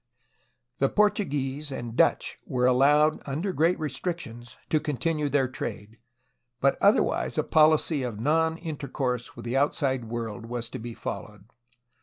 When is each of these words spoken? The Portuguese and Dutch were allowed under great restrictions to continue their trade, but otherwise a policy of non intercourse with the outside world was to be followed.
The 0.79 0.89
Portuguese 0.89 1.71
and 1.71 1.95
Dutch 1.95 2.39
were 2.47 2.65
allowed 2.65 3.21
under 3.27 3.53
great 3.53 3.77
restrictions 3.77 4.57
to 4.71 4.79
continue 4.79 5.29
their 5.29 5.47
trade, 5.47 5.99
but 6.59 6.75
otherwise 6.81 7.37
a 7.37 7.43
policy 7.43 8.01
of 8.01 8.19
non 8.19 8.57
intercourse 8.57 9.35
with 9.35 9.45
the 9.45 9.57
outside 9.57 10.05
world 10.05 10.47
was 10.47 10.69
to 10.71 10.79
be 10.79 10.95
followed. 10.95 11.43